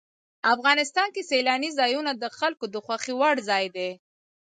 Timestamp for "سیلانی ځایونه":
1.31-2.11